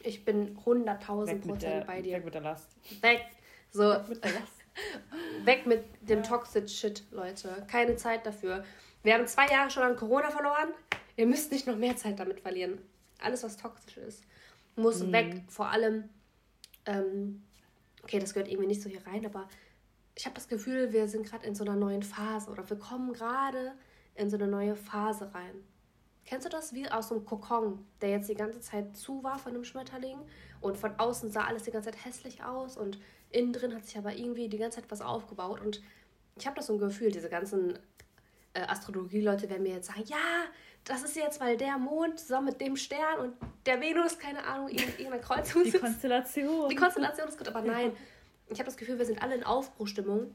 [0.03, 2.17] Ich bin 100.000 Prozent bei dir.
[2.17, 2.77] Weg mit der Last.
[3.03, 3.25] Weg.
[3.71, 3.91] So.
[3.91, 4.53] Weg mit der Last.
[5.45, 6.25] Weg mit dem ja.
[6.25, 7.65] Toxic Shit, Leute.
[7.69, 8.65] Keine Zeit dafür.
[9.03, 10.69] Wir haben zwei Jahre schon an Corona verloren.
[11.17, 12.79] Ihr müsst nicht noch mehr Zeit damit verlieren.
[13.21, 14.25] Alles, was toxisch ist,
[14.77, 15.13] muss mhm.
[15.13, 15.43] weg.
[15.49, 16.09] Vor allem,
[16.85, 17.46] ähm,
[18.07, 19.49] okay, das gehört irgendwie nicht so hier rein, aber
[20.15, 23.13] ich habe das Gefühl, wir sind gerade in so einer neuen Phase oder wir kommen
[23.13, 23.73] gerade
[24.15, 25.65] in so eine neue Phase rein.
[26.25, 29.41] Kennst du das wie aus so einem Kokon, der jetzt die ganze Zeit zu war
[29.41, 30.19] von einem Schmetterling
[30.61, 33.99] und von außen sah alles die ganze Zeit hässlich aus und innen drin hat sich
[33.99, 35.83] aber irgendwie die ganze Zeit was aufgebaut und
[36.37, 37.77] ich habe das so ein Gefühl, diese ganzen
[38.55, 40.45] äh, Astrologie-Leute werden mir jetzt sagen, ja,
[40.85, 43.33] das ist jetzt, weil der Mond zusammen mit dem Stern und
[43.67, 46.69] der Venus, keine Ahnung, irgendeine Kreuzung Die Konstellation.
[46.69, 47.93] Die Konstellation ist gut, aber nein.
[48.49, 50.33] Ich habe das Gefühl, wir sind alle in Aufbruchstimmung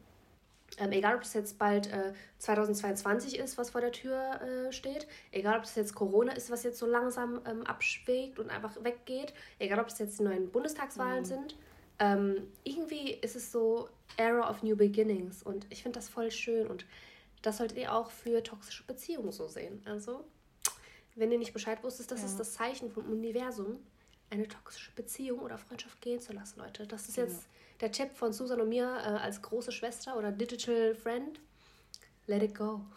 [0.77, 5.07] ähm, egal, ob es jetzt bald äh, 2022 ist, was vor der Tür äh, steht,
[5.31, 9.33] egal, ob es jetzt Corona ist, was jetzt so langsam ähm, abschwägt und einfach weggeht,
[9.59, 11.25] egal, ob es jetzt die neuen Bundestagswahlen mhm.
[11.25, 11.57] sind.
[11.99, 16.67] Ähm, irgendwie ist es so Era of New Beginnings und ich finde das voll schön
[16.67, 16.85] und
[17.41, 19.81] das solltet ihr auch für toxische Beziehungen so sehen.
[19.85, 20.23] Also,
[21.15, 22.25] wenn ihr nicht Bescheid wusstet, das ja.
[22.25, 23.79] ist das Zeichen vom Universum,
[24.29, 26.87] eine toxische Beziehung oder Freundschaft gehen zu lassen, Leute.
[26.87, 27.43] Das ist jetzt.
[27.43, 27.49] Ja
[27.81, 31.39] der Tipp von Susan und mir äh, als große Schwester oder Digital Friend.
[32.27, 32.81] Let it go.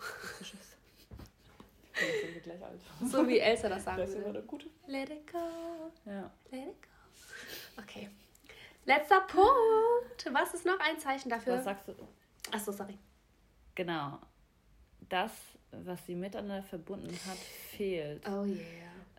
[3.08, 4.44] So wie Elsa das sagen würde.
[4.88, 5.38] Let it go.
[6.04, 6.28] Ja.
[6.50, 7.80] Let it go.
[7.80, 8.10] Okay.
[8.84, 10.28] Letzter Punkt.
[10.32, 11.54] Was ist noch ein Zeichen dafür?
[11.54, 11.94] Was sagst du?
[12.50, 12.98] Achso, sorry.
[13.76, 14.18] Genau.
[15.08, 15.30] Das,
[15.84, 18.22] was sie miteinander verbunden hat, fehlt.
[18.28, 18.58] Oh yeah.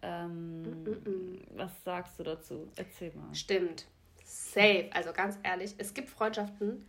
[0.02, 1.40] Ähm, mm -mm.
[1.56, 2.68] Was sagst du dazu?
[2.76, 3.34] Erzähl mal.
[3.34, 3.86] Stimmt.
[4.24, 4.90] Safe.
[4.92, 6.86] Also ganz ehrlich, es gibt Freundschaften,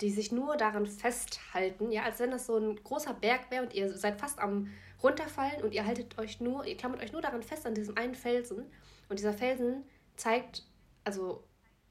[0.00, 3.74] die sich nur daran festhalten, ja, als wenn das so ein großer Berg wäre und
[3.74, 4.68] ihr seid fast am
[5.02, 8.14] runterfallen und ihr haltet euch nur, ihr klammert euch nur daran fest an diesem einen
[8.14, 8.66] Felsen
[9.08, 9.84] und dieser Felsen
[10.16, 10.64] zeigt,
[11.04, 11.42] also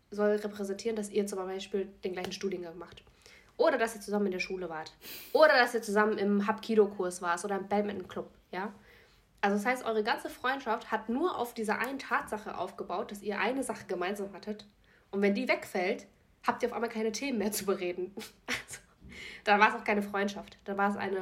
[0.09, 3.03] soll repräsentieren, dass ihr zum Beispiel den gleichen Studiengang macht.
[3.57, 4.93] Oder dass ihr zusammen in der Schule wart.
[5.33, 8.71] Oder dass ihr zusammen im Hapkido-Kurs wart oder im Badminton-Club, ja.
[9.41, 13.39] Also das heißt, eure ganze Freundschaft hat nur auf dieser einen Tatsache aufgebaut, dass ihr
[13.39, 14.65] eine Sache gemeinsam hattet.
[15.11, 16.07] Und wenn die wegfällt,
[16.45, 18.13] habt ihr auf einmal keine Themen mehr zu bereden.
[18.47, 18.79] Also,
[19.43, 20.57] dann war es auch keine Freundschaft.
[20.65, 21.19] Dann war es eine,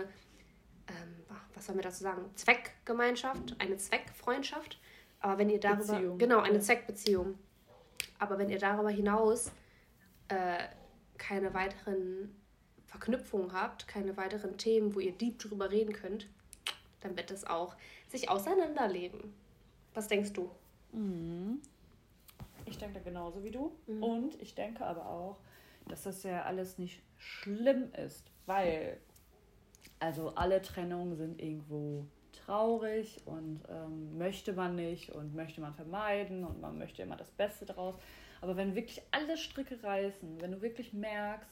[0.87, 4.79] ähm, was soll man dazu sagen, Zweckgemeinschaft, eine Zweckfreundschaft.
[5.19, 6.17] Aber wenn ihr darüber, Beziehung.
[6.17, 7.37] genau, eine Zweckbeziehung.
[8.17, 9.51] Aber wenn ihr darüber hinaus
[10.29, 10.63] äh,
[11.17, 12.35] keine weiteren
[12.85, 16.27] Verknüpfungen habt, keine weiteren Themen, wo ihr deep drüber reden könnt,
[17.01, 17.75] dann wird es auch
[18.07, 19.33] sich auseinanderleben.
[19.93, 20.49] Was denkst du?
[20.91, 21.61] Mhm.
[22.65, 23.71] Ich denke genauso wie du.
[23.87, 24.03] Mhm.
[24.03, 25.37] Und ich denke aber auch,
[25.87, 28.97] dass das ja alles nicht schlimm ist, weil
[29.99, 32.05] also alle Trennungen sind irgendwo
[32.45, 37.31] traurig und ähm, möchte man nicht und möchte man vermeiden und man möchte immer das
[37.31, 37.95] Beste daraus.
[38.41, 41.49] Aber wenn wirklich alle Stricke reißen, wenn du wirklich merkst,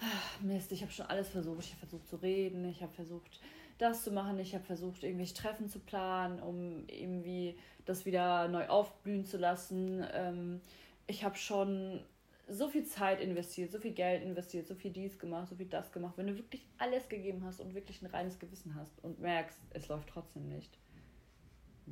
[0.00, 3.40] ach, Mist, ich habe schon alles versucht, ich habe versucht zu reden, ich habe versucht
[3.78, 8.68] das zu machen, ich habe versucht irgendwelche Treffen zu planen, um irgendwie das wieder neu
[8.68, 10.04] aufblühen zu lassen.
[10.12, 10.60] Ähm,
[11.06, 12.04] ich habe schon
[12.46, 15.92] so viel Zeit investiert, so viel Geld investiert, so viel dies gemacht, so viel das
[15.92, 16.14] gemacht.
[16.16, 19.88] Wenn du wirklich alles gegeben hast und wirklich ein reines Gewissen hast und merkst, es
[19.88, 20.78] läuft trotzdem nicht,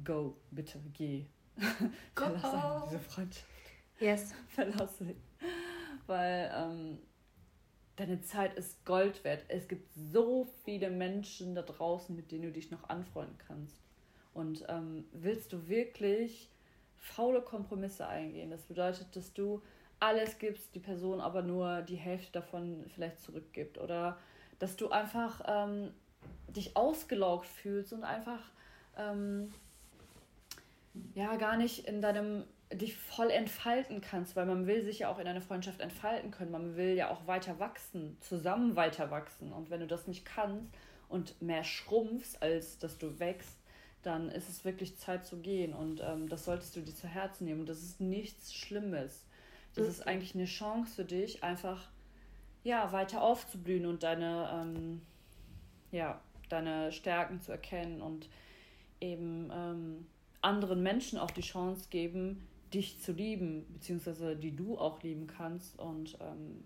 [0.04, 1.26] go, bitte, geh.
[2.14, 2.24] Go.
[2.24, 3.44] Verlass diese Freundschaft.
[4.00, 4.34] Yes.
[4.48, 5.16] Verlass sie.
[6.06, 6.98] Weil ähm,
[7.96, 9.44] deine Zeit ist Gold wert.
[9.48, 13.76] Es gibt so viele Menschen da draußen, mit denen du dich noch anfreunden kannst.
[14.34, 16.48] Und ähm, willst du wirklich
[16.96, 18.50] faule Kompromisse eingehen?
[18.50, 19.62] Das bedeutet, dass du
[20.00, 23.78] alles gibst, die Person aber nur die Hälfte davon vielleicht zurückgibt.
[23.78, 24.18] Oder
[24.60, 25.92] dass du einfach ähm,
[26.48, 28.40] dich ausgelaugt fühlst und einfach
[28.96, 29.52] ähm,
[31.14, 35.18] ja gar nicht in deinem dich voll entfalten kannst, weil man will sich ja auch
[35.18, 36.50] in einer Freundschaft entfalten können.
[36.50, 39.52] Man will ja auch weiter wachsen, zusammen weiter wachsen.
[39.52, 40.66] Und wenn du das nicht kannst
[41.08, 43.56] und mehr schrumpfst, als dass du wächst,
[44.02, 45.72] dann ist es wirklich Zeit zu gehen.
[45.72, 47.60] Und ähm, das solltest du dir zu Herzen nehmen.
[47.60, 49.24] Und das ist nichts Schlimmes.
[49.74, 49.90] Das mhm.
[49.90, 51.88] ist eigentlich eine Chance für dich, einfach
[52.64, 55.00] ja, weiter aufzublühen und deine, ähm,
[55.90, 58.28] ja, deine Stärken zu erkennen und
[59.00, 60.06] eben ähm,
[60.42, 65.78] anderen Menschen auch die Chance geben, dich zu lieben, beziehungsweise die du auch lieben kannst
[65.78, 66.64] und ähm,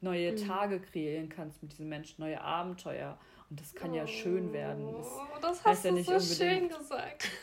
[0.00, 0.36] neue mhm.
[0.36, 3.18] Tage kreieren kannst mit diesen Menschen, neue Abenteuer.
[3.50, 4.92] Und das kann oh, ja schön werden.
[4.92, 5.08] Das,
[5.40, 7.30] das hast ja nicht so unbedingt, schön gesagt.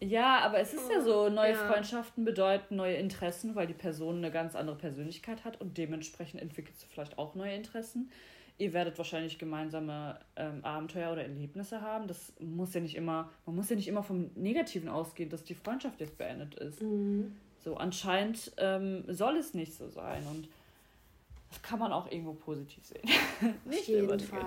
[0.00, 1.66] Ja, aber es ist ja so, neue ja.
[1.66, 6.82] Freundschaften bedeuten neue Interessen, weil die Person eine ganz andere Persönlichkeit hat und dementsprechend entwickelst
[6.82, 8.10] du vielleicht auch neue Interessen.
[8.58, 12.08] Ihr werdet wahrscheinlich gemeinsame ähm, Abenteuer oder Erlebnisse haben.
[12.08, 15.54] Das muss ja nicht immer, man muss ja nicht immer vom Negativen ausgehen, dass die
[15.54, 16.82] Freundschaft jetzt beendet ist.
[16.82, 17.36] Mhm.
[17.60, 20.48] So, anscheinend ähm, soll es nicht so sein und
[21.50, 23.08] das kann man auch irgendwo positiv sehen.
[23.64, 24.44] nicht jeden Fall.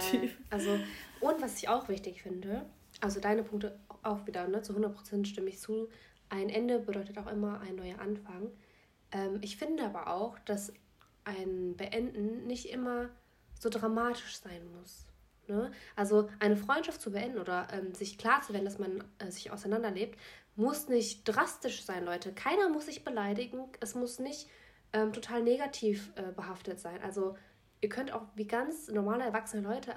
[0.50, 0.71] Also,
[1.19, 2.65] und was ich auch wichtig finde,
[3.00, 5.88] also deine Punkte auch wieder, ne, zu 100% stimme ich zu.
[6.30, 8.52] Ein Ende bedeutet auch immer ein neuer Anfang.
[9.12, 10.74] Ähm, ich finde aber auch, dass
[11.24, 13.10] ein Beenden nicht immer
[13.62, 15.06] so dramatisch sein muss.
[15.47, 15.71] Ne?
[15.95, 19.52] Also eine Freundschaft zu beenden oder ähm, sich klar zu werden, dass man äh, sich
[19.52, 20.17] auseinanderlebt,
[20.56, 22.34] muss nicht drastisch sein, Leute.
[22.34, 23.65] Keiner muss sich beleidigen.
[23.80, 24.50] Es muss nicht
[24.93, 27.02] ähm, total negativ äh, behaftet sein.
[27.04, 27.38] Also
[27.82, 29.93] ihr könnt auch wie ganz normale erwachsene Leute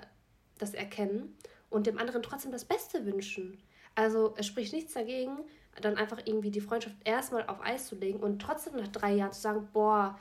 [0.59, 1.37] das erkennen
[1.71, 3.63] und dem anderen trotzdem das Beste wünschen.
[3.95, 5.39] Also es spricht nichts dagegen,
[5.81, 9.33] dann einfach irgendwie die Freundschaft erstmal auf Eis zu legen und trotzdem nach drei Jahren
[9.33, 10.19] zu sagen, boah,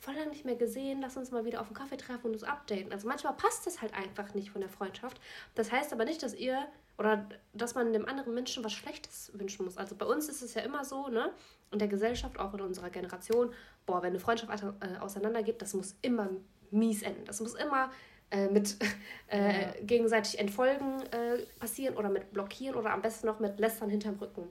[0.00, 2.42] voll lange nicht mehr gesehen, lass uns mal wieder auf einen Kaffee treffen und uns
[2.42, 2.90] updaten.
[2.90, 5.20] Also manchmal passt das halt einfach nicht von der Freundschaft.
[5.54, 9.64] Das heißt aber nicht, dass ihr oder dass man dem anderen Menschen was Schlechtes wünschen
[9.64, 9.76] muss.
[9.76, 11.32] Also bei uns ist es ja immer so, ne?
[11.70, 13.52] In der Gesellschaft, auch in unserer Generation,
[13.86, 16.30] boah, wenn eine Freundschaft äh, auseinandergeht, das muss immer
[16.70, 17.24] mies enden.
[17.24, 17.90] Das muss immer
[18.30, 18.76] äh, mit
[19.28, 19.72] äh, ja.
[19.82, 24.48] gegenseitig Entfolgen äh, passieren oder mit Blockieren oder am besten noch mit Lästern hinterm Rücken.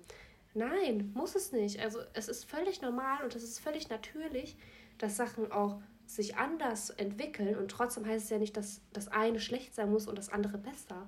[0.54, 1.80] Nein, muss es nicht.
[1.80, 4.58] Also es ist völlig normal und es ist völlig natürlich,
[5.00, 9.40] dass Sachen auch sich anders entwickeln und trotzdem heißt es ja nicht, dass das eine
[9.40, 11.08] schlecht sein muss und das andere besser.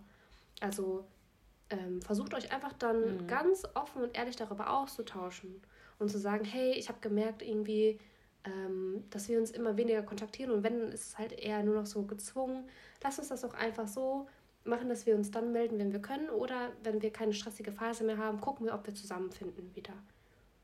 [0.59, 1.05] Also
[1.69, 3.27] ähm, versucht euch einfach dann mhm.
[3.27, 5.61] ganz offen und ehrlich darüber auszutauschen
[5.99, 7.99] und zu sagen, hey, ich habe gemerkt irgendwie,
[8.43, 11.85] ähm, dass wir uns immer weniger kontaktieren und wenn, ist es halt eher nur noch
[11.85, 12.67] so gezwungen.
[13.03, 14.27] Lass uns das doch einfach so
[14.63, 18.03] machen, dass wir uns dann melden, wenn wir können oder wenn wir keine stressige Phase
[18.03, 19.93] mehr haben, gucken wir, ob wir zusammenfinden wieder.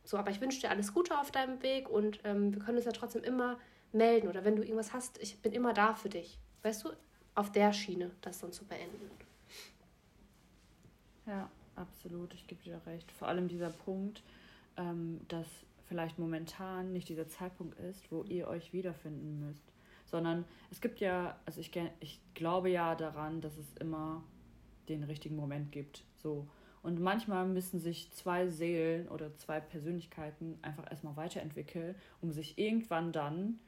[0.07, 2.85] So, aber ich wünsche dir alles Gute auf deinem Weg und ähm, wir können uns
[2.85, 3.59] ja trotzdem immer
[3.91, 6.39] melden oder wenn du irgendwas hast, ich bin immer da für dich.
[6.63, 6.91] Weißt du,
[7.35, 9.11] auf der Schiene das dann zu beenden.
[11.25, 13.11] Ja, absolut, ich gebe dir recht.
[13.11, 14.23] Vor allem dieser Punkt,
[14.77, 15.45] ähm, dass
[15.89, 19.73] vielleicht momentan nicht dieser Zeitpunkt ist, wo ihr euch wiederfinden müsst.
[20.05, 24.23] Sondern es gibt ja, also ich, ich glaube ja daran, dass es immer
[24.87, 26.05] den richtigen Moment gibt.
[26.15, 26.47] So.
[26.87, 33.11] Und manchmal müssen sich zwei Seelen oder zwei Persönlichkeiten einfach erstmal weiterentwickeln, um sich irgendwann
[33.11, 33.59] dann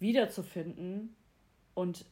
[0.00, 1.16] wiederzufinden
[1.72, 2.04] und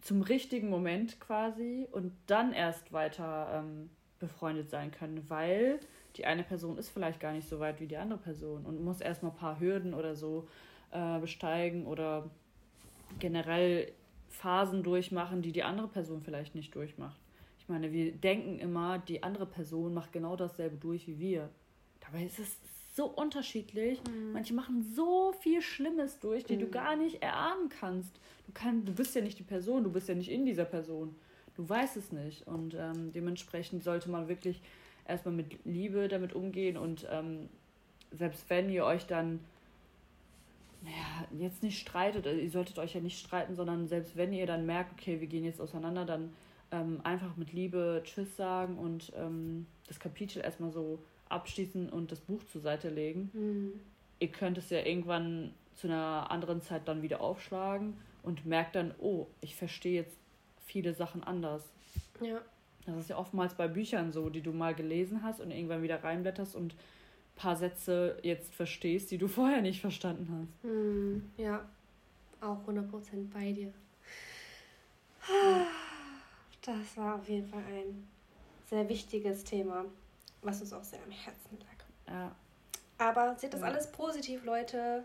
[0.00, 5.78] zum richtigen Moment quasi und dann erst weiter ähm, befreundet sein können, weil
[6.16, 9.00] die eine Person ist vielleicht gar nicht so weit wie die andere Person und muss
[9.00, 10.48] erstmal ein paar Hürden oder so
[10.90, 12.28] äh, besteigen oder
[13.20, 13.92] generell
[14.28, 17.21] Phasen durchmachen, die die andere Person vielleicht nicht durchmacht.
[17.72, 21.48] Ich meine, wir denken immer, die andere Person macht genau dasselbe durch wie wir.
[22.00, 22.58] Dabei ist es
[22.94, 23.98] so unterschiedlich.
[24.04, 24.32] Mhm.
[24.32, 26.60] Manche machen so viel Schlimmes durch, die mhm.
[26.60, 28.10] du gar nicht erahnen kannst.
[28.46, 31.14] Du, kann, du bist ja nicht die Person, du bist ja nicht in dieser Person.
[31.54, 32.46] Du weißt es nicht.
[32.46, 34.60] Und ähm, dementsprechend sollte man wirklich
[35.08, 37.48] erstmal mit Liebe damit umgehen und ähm,
[38.10, 39.40] selbst wenn ihr euch dann
[40.82, 44.46] naja, jetzt nicht streitet, also ihr solltet euch ja nicht streiten, sondern selbst wenn ihr
[44.46, 46.34] dann merkt, okay, wir gehen jetzt auseinander, dann
[46.72, 52.20] ähm, einfach mit Liebe Tschüss sagen und ähm, das Kapitel erstmal so abschließen und das
[52.20, 53.30] Buch zur Seite legen.
[53.32, 53.80] Mhm.
[54.18, 58.94] Ihr könnt es ja irgendwann zu einer anderen Zeit dann wieder aufschlagen und merkt dann,
[58.98, 60.16] oh, ich verstehe jetzt
[60.66, 61.62] viele Sachen anders.
[62.20, 62.40] Ja.
[62.86, 66.02] Das ist ja oftmals bei Büchern so, die du mal gelesen hast und irgendwann wieder
[66.02, 70.70] reinblätterst und ein paar Sätze jetzt verstehst, die du vorher nicht verstanden hast.
[70.70, 71.64] Hm, ja,
[72.40, 73.72] auch 100% bei dir.
[76.62, 78.08] Das war auf jeden Fall ein
[78.70, 79.84] sehr wichtiges Thema,
[80.42, 82.14] was uns auch sehr am Herzen lag.
[82.14, 82.36] Ja.
[82.98, 83.66] Aber seht das ja.
[83.66, 85.04] alles positiv, Leute.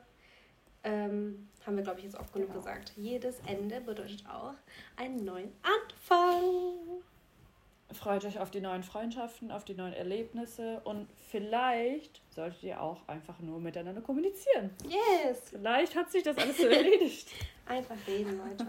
[0.84, 2.60] Ähm, haben wir, glaube ich, jetzt oft genug genau.
[2.60, 2.93] gesagt.
[2.96, 4.54] Jedes Ende bedeutet auch
[4.96, 7.02] einen neuen Anfang.
[7.91, 13.08] Freut euch auf die neuen Freundschaften, auf die neuen Erlebnisse und vielleicht solltet ihr auch
[13.08, 14.72] einfach nur miteinander kommunizieren.
[14.84, 15.50] Yes!
[15.50, 17.30] Vielleicht hat sich das alles so erledigt.
[17.65, 18.65] Einfach reden, Leute.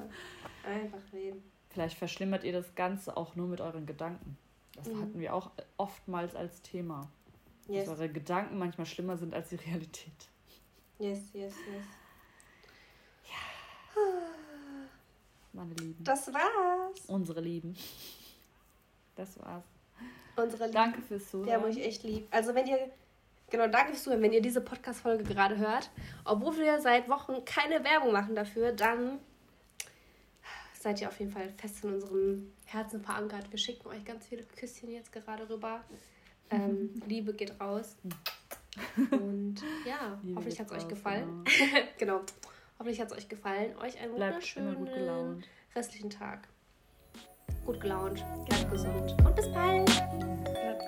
[0.64, 1.42] Einfach reden.
[1.78, 4.36] Vielleicht verschlimmert ihr das Ganze auch nur mit euren Gedanken.
[4.74, 5.00] Das mhm.
[5.00, 7.08] hatten wir auch oftmals als Thema.
[7.68, 7.86] Yes.
[7.86, 10.28] Dass eure Gedanken manchmal schlimmer sind als die Realität.
[10.98, 11.84] Yes, yes, yes.
[13.22, 14.02] Ja.
[15.52, 16.02] Meine Lieben.
[16.02, 17.04] Das war's.
[17.06, 17.76] Unsere Lieben.
[19.14, 19.62] Das war's.
[20.34, 20.74] Unsere Lieben.
[20.74, 21.46] Danke fürs Zuhören.
[21.46, 22.26] Wir haben euch echt lieb.
[22.32, 22.90] Also wenn ihr,
[23.50, 24.22] genau, danke fürs Zuhören.
[24.22, 25.90] Wenn ihr diese Podcast-Folge gerade hört,
[26.24, 29.20] obwohl wir seit Wochen keine Werbung machen dafür, dann
[30.78, 33.50] seid ihr auf jeden Fall fest in unserem Herzen verankert.
[33.50, 35.84] Wir schicken euch ganz viele Küsschen jetzt gerade rüber.
[36.50, 37.96] Ähm, Liebe geht raus.
[39.10, 41.44] Und ja, Liebe hoffentlich hat es euch gefallen.
[41.44, 41.80] Genau.
[41.98, 42.20] genau.
[42.78, 43.76] Hoffentlich hat es euch gefallen.
[43.78, 46.48] Euch einen Bleibt wunderschönen restlichen Tag
[47.68, 49.84] gut gelaunt, bleibt gesund und bis bald.
[49.84, 50.87] Bleibt